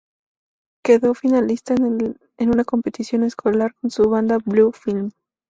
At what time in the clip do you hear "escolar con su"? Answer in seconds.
3.21-4.09